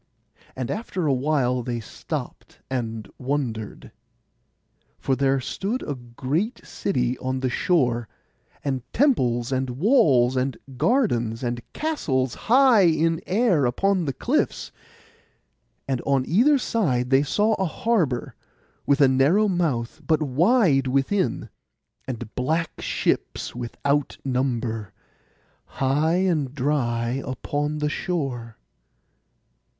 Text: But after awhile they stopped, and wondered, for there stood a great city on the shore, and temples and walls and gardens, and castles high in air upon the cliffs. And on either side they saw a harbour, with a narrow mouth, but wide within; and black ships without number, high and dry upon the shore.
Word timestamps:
But 0.55 0.71
after 0.71 1.05
awhile 1.05 1.61
they 1.61 1.79
stopped, 1.79 2.57
and 2.71 3.07
wondered, 3.19 3.91
for 4.97 5.15
there 5.15 5.39
stood 5.39 5.83
a 5.87 5.93
great 5.93 6.59
city 6.65 7.19
on 7.19 7.41
the 7.41 7.51
shore, 7.51 8.07
and 8.65 8.81
temples 8.93 9.51
and 9.51 9.69
walls 9.69 10.35
and 10.35 10.57
gardens, 10.75 11.43
and 11.43 11.61
castles 11.73 12.33
high 12.33 12.85
in 12.87 13.21
air 13.27 13.67
upon 13.67 14.05
the 14.05 14.13
cliffs. 14.13 14.71
And 15.87 16.01
on 16.01 16.25
either 16.27 16.57
side 16.57 17.11
they 17.11 17.21
saw 17.21 17.53
a 17.59 17.65
harbour, 17.65 18.33
with 18.87 19.01
a 19.01 19.07
narrow 19.07 19.47
mouth, 19.47 20.01
but 20.07 20.23
wide 20.23 20.87
within; 20.87 21.47
and 22.07 22.33
black 22.33 22.81
ships 22.81 23.53
without 23.53 24.17
number, 24.25 24.93
high 25.65 26.15
and 26.15 26.55
dry 26.55 27.21
upon 27.23 27.77
the 27.77 27.89
shore. 27.89 28.57